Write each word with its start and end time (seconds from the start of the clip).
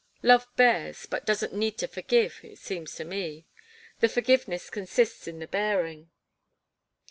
Love 0.23 0.47
bears, 0.55 1.05
but 1.05 1.27
doesn't 1.27 1.53
need 1.53 1.77
to 1.77 1.87
forgive, 1.87 2.39
it 2.41 2.57
seems 2.57 2.95
to 2.95 3.05
me. 3.05 3.45
The 3.99 4.09
forgiveness 4.09 4.71
consists 4.71 5.27
in 5.27 5.37
the 5.37 5.45
bearing. 5.47 6.09